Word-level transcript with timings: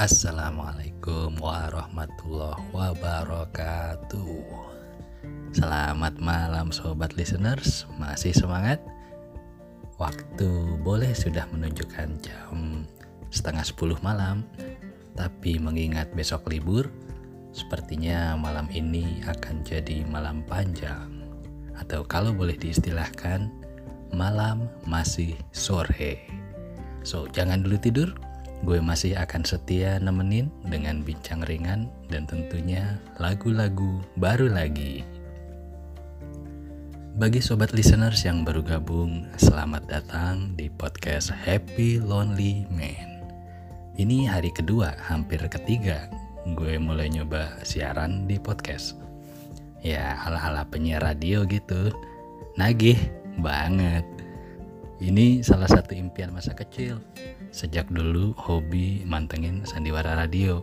Assalamualaikum 0.00 1.36
warahmatullahi 1.44 2.72
wabarakatuh. 2.72 4.48
Selamat 5.52 6.16
malam 6.16 6.72
sobat 6.72 7.20
listeners. 7.20 7.84
Masih 8.00 8.32
semangat? 8.32 8.80
Waktu 10.00 10.80
boleh 10.80 11.12
sudah 11.12 11.44
menunjukkan 11.52 12.16
jam 12.24 12.88
setengah 13.28 13.60
sepuluh 13.60 14.00
malam. 14.00 14.48
Tapi 15.20 15.60
mengingat 15.60 16.08
besok 16.16 16.48
libur 16.48 16.88
Sepertinya 17.52 18.40
malam 18.40 18.72
ini 18.72 19.20
akan 19.28 19.60
jadi 19.68 20.00
malam 20.08 20.40
panjang. 20.48 21.28
Atau 21.76 22.08
kalau 22.08 22.32
boleh 22.32 22.56
diistilahkan 22.56 23.52
Malam 24.16 24.64
masih 24.88 25.36
sore. 25.52 26.24
So 27.04 27.28
jangan 27.28 27.60
dulu 27.60 27.76
tidur 27.76 28.29
Gue 28.60 28.76
masih 28.76 29.16
akan 29.16 29.40
setia 29.40 29.96
nemenin 30.04 30.52
dengan 30.68 31.00
bincang 31.00 31.40
ringan 31.48 31.88
dan 32.12 32.28
tentunya 32.28 33.00
lagu-lagu 33.16 34.04
baru 34.20 34.52
lagi. 34.52 35.00
Bagi 37.16 37.40
sobat 37.40 37.72
listeners 37.72 38.20
yang 38.28 38.44
baru 38.44 38.60
gabung, 38.60 39.24
selamat 39.40 39.88
datang 39.88 40.52
di 40.60 40.68
podcast 40.68 41.32
Happy 41.32 42.04
Lonely 42.04 42.68
Man. 42.68 43.24
Ini 43.96 44.28
hari 44.28 44.52
kedua, 44.52 44.92
hampir 45.08 45.40
ketiga, 45.48 46.12
gue 46.44 46.76
mulai 46.76 47.08
nyoba 47.08 47.64
siaran 47.64 48.28
di 48.28 48.36
podcast. 48.36 48.92
Ya, 49.80 50.20
ala-ala 50.20 50.68
penyiar 50.68 51.00
radio 51.00 51.48
gitu. 51.48 51.88
Nagih 52.60 53.00
banget. 53.40 54.19
Ini 55.00 55.40
salah 55.40 55.64
satu 55.64 55.96
impian 55.96 56.28
masa 56.28 56.52
kecil. 56.52 57.00
Sejak 57.56 57.88
dulu 57.88 58.36
hobi 58.36 59.00
mantengin 59.08 59.64
sandiwara 59.64 60.12
radio. 60.12 60.60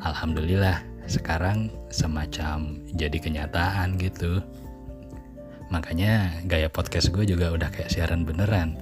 Alhamdulillah, 0.00 0.80
sekarang 1.04 1.68
semacam 1.92 2.80
jadi 2.96 3.12
kenyataan 3.20 4.00
gitu. 4.00 4.40
Makanya 5.68 6.40
gaya 6.48 6.72
podcast 6.72 7.12
gue 7.12 7.28
juga 7.28 7.52
udah 7.52 7.68
kayak 7.68 7.92
siaran 7.92 8.24
beneran. 8.24 8.80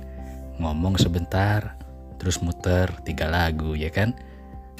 Ngomong 0.62 1.02
sebentar, 1.02 1.74
terus 2.22 2.38
muter 2.38 2.86
tiga 3.02 3.26
lagu 3.26 3.74
ya 3.74 3.90
kan? 3.90 4.14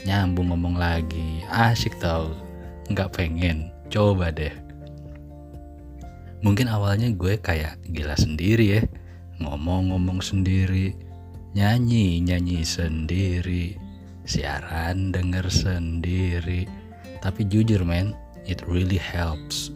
Nyambung 0.06 0.54
ngomong 0.54 0.78
lagi, 0.78 1.42
asik 1.50 1.98
tau. 1.98 2.30
Nggak 2.86 3.10
pengen, 3.10 3.74
coba 3.90 4.30
deh. 4.30 4.54
Mungkin 6.46 6.70
awalnya 6.70 7.10
gue 7.10 7.42
kayak 7.42 7.82
gila 7.90 8.14
sendiri 8.14 8.66
ya 8.70 8.86
ngomong-ngomong 9.40 10.20
sendiri, 10.24 10.96
nyanyi-nyanyi 11.56 12.60
sendiri, 12.64 13.76
siaran 14.26 15.14
denger 15.14 15.48
sendiri. 15.48 16.68
Tapi 17.24 17.48
jujur 17.48 17.80
men, 17.82 18.12
it 18.44 18.60
really 18.68 19.00
helps. 19.00 19.72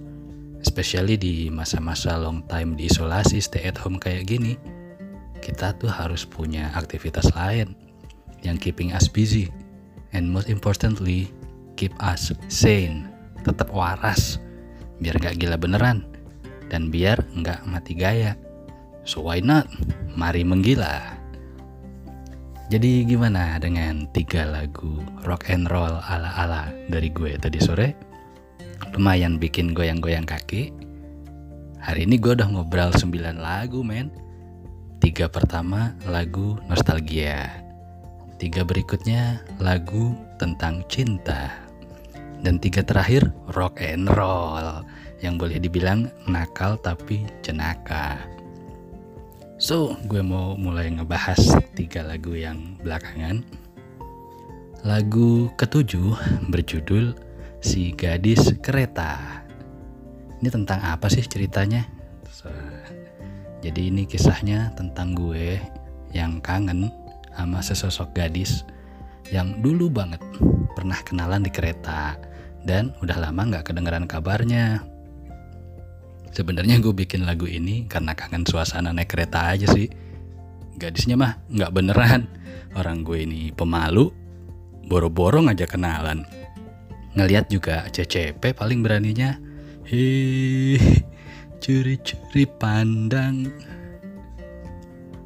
Especially 0.61 1.17
di 1.17 1.49
masa-masa 1.49 2.21
long 2.21 2.45
time 2.53 2.77
di 2.77 2.85
isolasi 2.85 3.41
stay 3.41 3.65
at 3.65 3.81
home 3.81 3.97
kayak 3.97 4.29
gini. 4.29 4.61
Kita 5.41 5.73
tuh 5.81 5.89
harus 5.89 6.29
punya 6.29 6.69
aktivitas 6.77 7.33
lain 7.33 7.73
yang 8.45 8.61
keeping 8.61 8.93
us 8.93 9.09
busy. 9.09 9.49
And 10.13 10.29
most 10.29 10.53
importantly, 10.53 11.33
keep 11.81 11.97
us 11.97 12.29
sane. 12.53 13.09
Tetap 13.41 13.73
waras. 13.73 14.37
Biar 15.01 15.17
gak 15.17 15.41
gila 15.41 15.57
beneran. 15.57 16.05
Dan 16.69 16.93
biar 16.93 17.25
gak 17.41 17.65
mati 17.65 17.97
gaya. 17.97 18.37
So 19.11 19.27
why 19.27 19.43
not? 19.43 19.67
Mari 20.15 20.47
menggila. 20.47 21.19
Jadi 22.71 23.03
gimana 23.03 23.59
dengan 23.59 24.07
tiga 24.15 24.47
lagu 24.47 25.03
rock 25.27 25.51
and 25.51 25.67
roll 25.67 25.99
ala-ala 26.07 26.71
dari 26.87 27.11
gue 27.11 27.35
tadi 27.35 27.59
sore? 27.59 27.99
Lumayan 28.95 29.43
bikin 29.43 29.75
goyang-goyang 29.75 30.23
kaki. 30.23 30.71
Hari 31.83 32.07
ini 32.07 32.23
gue 32.23 32.39
udah 32.39 32.55
ngobrol 32.55 32.95
9 32.95 33.11
lagu 33.35 33.83
men. 33.83 34.15
Tiga 35.03 35.27
pertama 35.27 35.99
lagu 36.07 36.63
nostalgia. 36.71 37.51
Tiga 38.39 38.63
berikutnya 38.63 39.43
lagu 39.59 40.15
tentang 40.39 40.87
cinta. 40.87 41.51
Dan 42.47 42.63
tiga 42.63 42.87
terakhir 42.87 43.27
rock 43.59 43.83
and 43.83 44.07
roll. 44.07 44.87
Yang 45.19 45.35
boleh 45.35 45.59
dibilang 45.59 46.07
nakal 46.31 46.79
tapi 46.79 47.27
jenaka. 47.43 48.39
So, 49.61 49.93
gue 50.09 50.25
mau 50.25 50.57
mulai 50.57 50.89
ngebahas 50.89 51.37
tiga 51.77 52.01
lagu 52.01 52.33
yang 52.33 52.81
belakangan. 52.81 53.45
Lagu 54.89 55.53
ketujuh 55.53 56.17
berjudul 56.49 57.13
Si 57.61 57.93
Gadis 57.93 58.57
Kereta. 58.65 59.45
Ini 60.41 60.49
tentang 60.49 60.81
apa 60.81 61.13
sih 61.13 61.21
ceritanya? 61.29 61.85
Jadi 63.61 63.93
ini 63.93 64.09
kisahnya 64.09 64.73
tentang 64.81 65.13
gue 65.13 65.61
yang 66.17 66.41
kangen 66.41 66.89
sama 67.37 67.61
sesosok 67.61 68.17
gadis 68.17 68.65
yang 69.29 69.61
dulu 69.61 69.93
banget 69.93 70.25
pernah 70.73 70.97
kenalan 71.05 71.45
di 71.45 71.53
kereta 71.53 72.17
dan 72.65 72.97
udah 73.05 73.29
lama 73.29 73.53
nggak 73.53 73.69
kedengeran 73.69 74.09
kabarnya. 74.09 74.81
Sebenarnya 76.31 76.79
gue 76.79 76.95
bikin 76.95 77.27
lagu 77.27 77.51
ini 77.51 77.91
karena 77.91 78.15
kangen 78.15 78.47
suasana 78.47 78.95
naik 78.95 79.11
kereta 79.11 79.51
aja 79.51 79.67
sih. 79.67 79.91
Gadisnya 80.79 81.19
mah 81.19 81.43
nggak 81.51 81.75
beneran. 81.75 82.31
Orang 82.79 83.03
gue 83.03 83.27
ini 83.27 83.51
pemalu, 83.51 84.15
boro-boro 84.87 85.43
ngajak 85.43 85.75
kenalan. 85.75 86.23
Ngeliat 87.19 87.51
juga 87.51 87.83
CCP 87.91 88.55
paling 88.55 88.79
beraninya. 88.79 89.35
Hei, 89.83 90.79
curi-curi 91.59 92.47
pandang. 92.47 93.51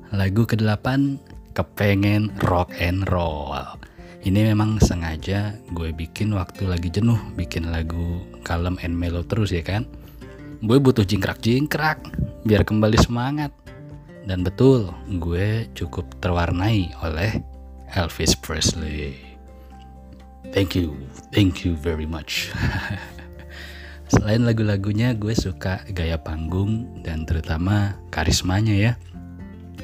Lagu 0.08 0.48
ke-8 0.48 1.20
kepengen 1.52 2.32
rock 2.48 2.72
and 2.80 3.04
roll. 3.12 3.52
Ini 4.24 4.56
memang 4.56 4.80
sengaja 4.80 5.52
gue 5.76 5.92
bikin 5.92 6.32
waktu 6.32 6.64
lagi 6.64 6.88
jenuh 6.88 7.20
bikin 7.36 7.68
lagu 7.68 8.24
kalem 8.40 8.80
and 8.80 8.96
mellow 8.96 9.20
terus 9.20 9.52
ya 9.52 9.60
kan 9.60 9.84
gue 10.64 10.80
butuh 10.80 11.04
jingkrak-jingkrak 11.04 12.00
biar 12.48 12.64
kembali 12.64 12.96
semangat. 12.96 13.52
Dan 14.24 14.40
betul, 14.40 14.88
gue 15.20 15.68
cukup 15.76 16.08
terwarnai 16.24 16.88
oleh 17.04 17.44
Elvis 17.92 18.32
Presley. 18.32 19.20
Thank 20.56 20.72
you, 20.72 20.96
thank 21.36 21.68
you 21.68 21.76
very 21.76 22.08
much. 22.08 22.48
Selain 24.12 24.48
lagu-lagunya, 24.48 25.12
gue 25.12 25.36
suka 25.36 25.84
gaya 25.92 26.16
panggung 26.16 27.04
dan 27.04 27.28
terutama 27.28 28.00
karismanya 28.08 28.72
ya. 28.72 28.92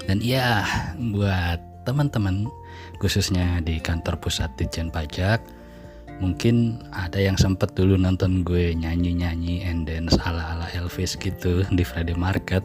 Dan 0.09 0.25
iya, 0.25 0.65
buat 0.97 1.61
teman-teman, 1.85 2.49
khususnya 3.05 3.61
di 3.61 3.77
kantor 3.77 4.17
pusat 4.17 4.49
Ditjen 4.57 4.89
Pajak, 4.89 5.45
mungkin 6.21 6.85
ada 6.93 7.17
yang 7.17 7.35
sempet 7.41 7.73
dulu 7.73 7.97
nonton 7.97 8.45
gue 8.45 8.77
nyanyi-nyanyi 8.77 9.65
and 9.65 9.89
dance 9.89 10.15
ala-ala 10.23 10.69
Elvis 10.77 11.17
gitu 11.17 11.65
di 11.73 11.83
Friday 11.83 12.15
Market. 12.15 12.63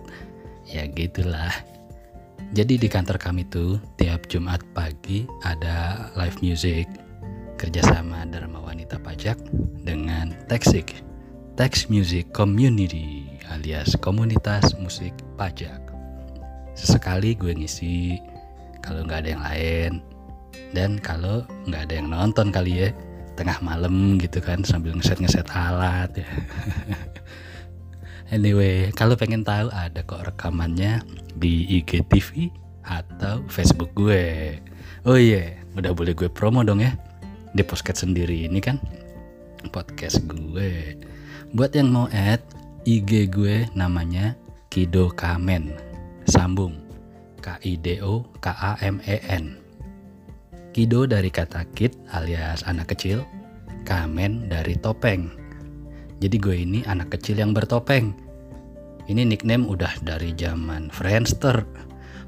Ya 0.67 0.85
gitulah. 0.85 1.51
Jadi 2.51 2.77
di 2.77 2.87
kantor 2.91 3.17
kami 3.17 3.47
tuh 3.47 3.81
tiap 3.97 4.27
Jumat 4.29 4.61
pagi 4.75 5.25
ada 5.41 6.11
live 6.13 6.37
music 6.43 6.85
kerjasama 7.55 8.27
Dharma 8.29 8.61
Wanita 8.61 8.99
Pajak 8.99 9.39
dengan 9.81 10.35
Texik 10.51 11.01
Tex 11.55 11.87
Music 11.87 12.29
Community 12.35 13.25
alias 13.49 13.95
komunitas 14.03 14.75
musik 14.75 15.15
pajak. 15.39 15.79
Sesekali 16.75 17.39
gue 17.39 17.55
ngisi 17.55 18.19
kalau 18.83 19.07
nggak 19.07 19.25
ada 19.25 19.29
yang 19.31 19.43
lain. 19.43 19.93
Dan 20.75 20.99
kalau 20.99 21.47
nggak 21.67 21.87
ada 21.87 21.93
yang 21.95 22.11
nonton 22.11 22.51
kali 22.51 22.83
ya 22.83 22.89
tengah 23.35 23.59
malam 23.59 24.15
gitu 24.17 24.39
kan 24.39 24.63
sambil 24.63 24.95
ngeset-ngeset 24.95 25.51
alat 25.51 26.11
ya. 26.15 26.29
anyway, 28.35 28.89
kalau 28.95 29.19
pengen 29.19 29.43
tahu 29.43 29.67
ada 29.75 30.01
kok 30.01 30.23
rekamannya 30.23 31.03
di 31.35 31.67
IGTV 31.79 32.49
atau 32.87 33.43
Facebook 33.51 33.91
gue. 33.93 34.57
Oh 35.05 35.19
iya, 35.19 35.59
yeah. 35.61 35.77
udah 35.77 35.91
boleh 35.91 36.15
gue 36.15 36.31
promo 36.31 36.63
dong 36.63 36.81
ya 36.81 36.95
di 37.55 37.63
podcast 37.63 38.03
sendiri 38.07 38.47
ini 38.47 38.59
kan 38.59 38.79
podcast 39.71 40.23
gue. 40.27 40.95
Buat 41.55 41.75
yang 41.75 41.91
mau 41.91 42.07
add 42.11 42.43
IG 42.83 43.31
gue 43.31 43.67
namanya 43.75 44.35
Kido 44.67 45.11
Kamen. 45.11 45.71
Sambung 46.25 46.75
K 47.39 47.55
I 47.61 47.77
D 47.77 48.01
O 48.01 48.25
K 48.41 48.49
A 48.49 48.71
M 48.81 48.97
E 49.05 49.21
N. 49.29 49.64
Kido 50.75 51.07
dari 51.07 51.31
kata 51.31 51.63
kid 51.71 51.95
alias 52.11 52.67
anak 52.67 52.91
kecil, 52.91 53.23
Kamen 53.87 54.51
dari 54.51 54.75
topeng. 54.75 55.31
Jadi 56.19 56.35
gue 56.35 56.51
ini 56.67 56.83
anak 56.83 57.15
kecil 57.15 57.39
yang 57.39 57.55
bertopeng. 57.55 58.11
Ini 59.07 59.23
nickname 59.23 59.71
udah 59.71 60.03
dari 60.03 60.35
zaman 60.35 60.91
Friendster. 60.91 61.63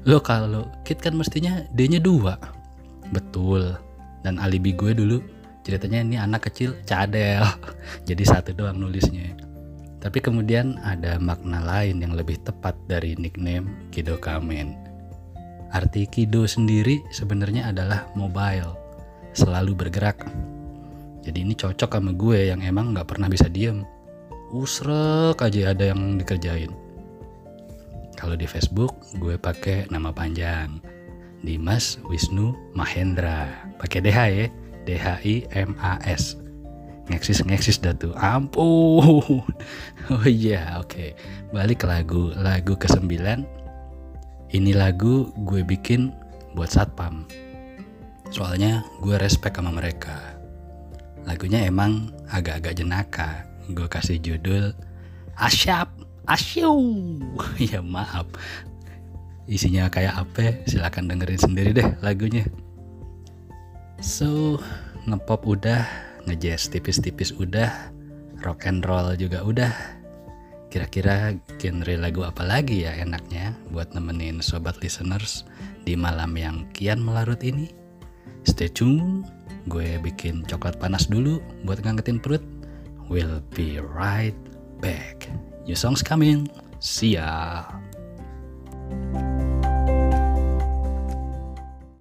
Lo 0.08 0.24
kalau 0.24 0.64
kid 0.88 0.96
kan 1.04 1.12
mestinya 1.20 1.60
D-nya 1.76 2.00
dua. 2.00 2.40
Betul. 3.12 3.76
dan 4.24 4.40
alibi 4.40 4.74
gue 4.74 4.96
dulu 4.96 5.22
ceritanya 5.62 6.02
ini 6.02 6.16
anak 6.18 6.48
kecil 6.48 6.74
cadel 6.88 7.46
jadi 8.08 8.24
satu 8.26 8.50
doang 8.50 8.82
nulisnya 8.82 9.30
tapi 10.02 10.18
kemudian 10.18 10.74
ada 10.82 11.22
makna 11.22 11.62
lain 11.62 12.02
yang 12.02 12.18
lebih 12.18 12.34
tepat 12.42 12.74
dari 12.90 13.14
nickname 13.14 13.70
Kido 13.94 14.18
Kamen 14.18 14.87
arti 15.72 16.08
Kido 16.08 16.48
sendiri 16.48 17.04
sebenarnya 17.12 17.70
adalah 17.72 18.08
mobile 18.16 18.76
selalu 19.36 19.76
bergerak. 19.76 20.26
Jadi 21.22 21.44
ini 21.44 21.52
cocok 21.52 22.00
sama 22.00 22.12
gue 22.16 22.48
yang 22.48 22.64
emang 22.64 22.96
nggak 22.96 23.08
pernah 23.14 23.28
bisa 23.28 23.46
diem. 23.46 23.84
Usrek 24.48 25.36
aja 25.38 25.76
ada 25.76 25.92
yang 25.92 26.16
dikerjain. 26.16 26.72
Kalau 28.16 28.34
di 28.34 28.48
Facebook 28.48 28.96
gue 29.20 29.36
pakai 29.36 29.86
nama 29.92 30.10
panjang. 30.10 30.80
Dimas 31.44 32.02
Wisnu 32.08 32.56
Mahendra. 32.74 33.46
Pakai 33.78 34.02
DH 34.02 34.18
ya 34.34 34.46
D 34.82 34.88
H 34.98 35.06
I 35.22 35.46
M 35.54 35.76
A 35.78 36.00
S. 36.02 36.34
Ngeksis 37.12 37.44
ngeksis 37.46 37.78
dah 37.78 37.94
tuh. 37.94 38.16
Ampun. 38.18 39.44
Oh 40.08 40.24
iya 40.24 40.56
yeah, 40.56 40.80
oke. 40.80 40.88
Okay. 40.88 41.12
balik 41.52 41.84
ke 41.84 41.86
lagu 41.88 42.32
lagu 42.40 42.72
ke 42.80 42.88
sembilan 42.88 43.44
ini 44.52 44.72
lagu 44.72 45.28
gue 45.44 45.60
bikin 45.60 46.08
buat 46.56 46.72
satpam. 46.72 47.28
Soalnya 48.32 48.84
gue 49.04 49.16
respect 49.20 49.56
sama 49.56 49.72
mereka. 49.72 50.36
Lagunya 51.28 51.64
emang 51.68 52.12
agak-agak 52.32 52.80
jenaka. 52.80 53.44
Gue 53.68 53.84
kasih 53.84 54.16
judul 54.20 54.72
Asyap 55.36 55.92
Asyu 56.24 56.72
ya 57.72 57.84
maaf. 57.84 58.28
Isinya 59.48 59.88
kayak 59.88 60.28
apa? 60.28 60.60
Silahkan 60.68 61.08
dengerin 61.08 61.40
sendiri 61.40 61.70
deh 61.72 61.88
lagunya. 62.04 62.44
So 64.00 64.60
ngepop 65.08 65.48
udah 65.48 65.88
ngejazz 66.28 66.68
tipis-tipis 66.68 67.32
udah 67.32 67.72
rock 68.44 68.68
and 68.68 68.84
roll 68.84 69.08
juga 69.16 69.40
udah 69.40 69.72
kira-kira 70.68 71.32
genre 71.56 71.94
lagu 71.96 72.24
apa 72.24 72.44
lagi 72.44 72.84
ya 72.84 72.92
enaknya 72.96 73.56
buat 73.72 73.92
nemenin 73.96 74.44
sobat 74.44 74.76
listeners 74.84 75.48
di 75.88 75.96
malam 75.96 76.36
yang 76.36 76.68
kian 76.76 77.00
melarut 77.00 77.40
ini 77.40 77.72
stay 78.44 78.68
tune 78.68 79.24
gue 79.68 79.96
bikin 80.00 80.44
coklat 80.44 80.76
panas 80.76 81.08
dulu 81.08 81.40
buat 81.64 81.80
ngangetin 81.80 82.20
perut 82.20 82.44
We'll 83.08 83.40
be 83.56 83.80
right 83.80 84.36
back. 84.84 85.32
New 85.64 85.72
songs 85.72 86.04
coming. 86.04 86.44
See 86.76 87.16
ya. 87.16 87.64